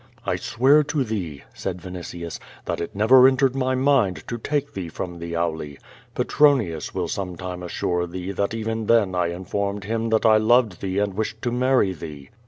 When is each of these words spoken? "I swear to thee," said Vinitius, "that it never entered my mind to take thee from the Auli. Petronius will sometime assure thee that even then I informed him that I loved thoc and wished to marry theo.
"I 0.25 0.35
swear 0.35 0.81
to 0.85 1.03
thee," 1.03 1.43
said 1.53 1.79
Vinitius, 1.79 2.39
"that 2.65 2.81
it 2.81 2.95
never 2.95 3.27
entered 3.27 3.53
my 3.55 3.75
mind 3.75 4.27
to 4.29 4.39
take 4.39 4.73
thee 4.73 4.89
from 4.89 5.19
the 5.19 5.33
Auli. 5.33 5.77
Petronius 6.15 6.95
will 6.95 7.07
sometime 7.07 7.61
assure 7.61 8.07
thee 8.07 8.31
that 8.31 8.55
even 8.55 8.87
then 8.87 9.13
I 9.13 9.27
informed 9.27 9.83
him 9.83 10.09
that 10.09 10.25
I 10.25 10.37
loved 10.37 10.79
thoc 10.81 11.03
and 11.03 11.13
wished 11.13 11.39
to 11.43 11.51
marry 11.51 11.93
theo. 11.93 12.31